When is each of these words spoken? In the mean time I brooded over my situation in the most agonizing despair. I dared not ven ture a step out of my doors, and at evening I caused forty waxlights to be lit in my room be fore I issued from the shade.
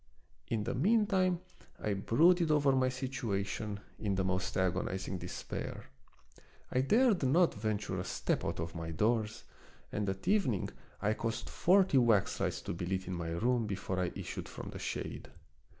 In 0.47 0.63
the 0.63 0.73
mean 0.73 1.05
time 1.05 1.41
I 1.79 1.93
brooded 1.93 2.49
over 2.49 2.71
my 2.71 2.89
situation 2.89 3.79
in 3.99 4.15
the 4.15 4.23
most 4.23 4.57
agonizing 4.57 5.19
despair. 5.19 5.91
I 6.71 6.81
dared 6.81 7.21
not 7.21 7.53
ven 7.53 7.77
ture 7.77 7.99
a 7.99 8.03
step 8.03 8.43
out 8.43 8.59
of 8.59 8.73
my 8.73 8.89
doors, 8.89 9.43
and 9.91 10.09
at 10.09 10.27
evening 10.27 10.69
I 11.03 11.13
caused 11.13 11.51
forty 11.51 11.99
waxlights 11.99 12.63
to 12.63 12.73
be 12.73 12.87
lit 12.87 13.05
in 13.05 13.13
my 13.13 13.29
room 13.29 13.67
be 13.67 13.75
fore 13.75 13.99
I 13.99 14.11
issued 14.15 14.49
from 14.49 14.71
the 14.71 14.79
shade. 14.79 15.29